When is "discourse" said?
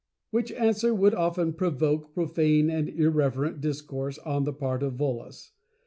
3.61-4.17